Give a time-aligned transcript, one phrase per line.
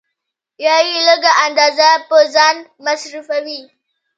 [0.65, 2.55] یا یې لږ اندازه په ځان
[2.85, 3.61] مصرفوي